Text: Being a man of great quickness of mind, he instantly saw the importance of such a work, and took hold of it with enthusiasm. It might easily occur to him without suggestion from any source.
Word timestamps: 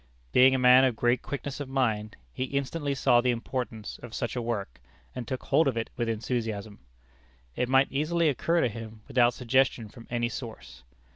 Being 0.31 0.55
a 0.55 0.57
man 0.57 0.83
of 0.83 0.95
great 0.95 1.21
quickness 1.21 1.59
of 1.59 1.69
mind, 1.69 2.15
he 2.33 2.45
instantly 2.45 2.95
saw 2.95 3.21
the 3.21 3.29
importance 3.29 3.99
of 4.01 4.15
such 4.15 4.35
a 4.35 4.41
work, 4.41 4.81
and 5.13 5.27
took 5.27 5.43
hold 5.43 5.67
of 5.67 5.77
it 5.77 5.91
with 5.95 6.09
enthusiasm. 6.09 6.79
It 7.55 7.69
might 7.69 7.91
easily 7.91 8.27
occur 8.27 8.61
to 8.61 8.67
him 8.67 9.01
without 9.07 9.35
suggestion 9.35 9.89
from 9.89 10.07
any 10.09 10.27
source. 10.27 10.81